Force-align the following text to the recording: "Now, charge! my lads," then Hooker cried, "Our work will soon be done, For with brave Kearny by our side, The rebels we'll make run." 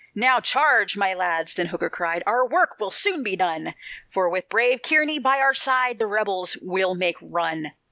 "Now, 0.15 0.39
charge! 0.39 0.97
my 0.97 1.13
lads," 1.13 1.53
then 1.53 1.67
Hooker 1.67 1.91
cried, 1.91 2.23
"Our 2.25 2.43
work 2.47 2.79
will 2.79 2.89
soon 2.89 3.21
be 3.21 3.35
done, 3.35 3.75
For 4.11 4.27
with 4.31 4.49
brave 4.49 4.81
Kearny 4.81 5.19
by 5.21 5.37
our 5.37 5.53
side, 5.53 5.99
The 5.99 6.07
rebels 6.07 6.57
we'll 6.59 6.95
make 6.95 7.17
run." 7.21 7.73